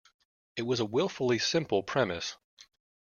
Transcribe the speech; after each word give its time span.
It 0.55 0.63
was 0.63 0.79
a 0.79 0.85
wilfully 0.85 1.37
simple 1.37 1.83
premise. 1.83 2.35